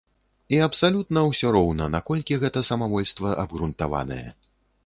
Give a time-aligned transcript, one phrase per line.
[0.55, 4.27] І абсалютна ўсё роўна, наколькі гэта самавольства абгрунтаванае.